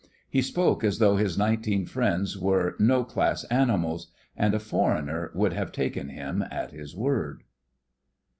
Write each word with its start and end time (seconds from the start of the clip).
He 0.27 0.41
spoke 0.41 0.83
as 0.83 0.97
though 0.97 1.15
his 1.17 1.37
nineteen 1.37 1.85
friends 1.85 2.35
were 2.35 2.75
no 2.79 3.03
class 3.03 3.43
animals; 3.51 4.09
and 4.35 4.55
a 4.55 4.59
foreigner 4.59 5.29
would 5.35 5.53
have 5.53 5.71
taken 5.71 6.09
him 6.09 6.43
at 6.49 6.71
his 6.71 6.95
word. 6.95 7.43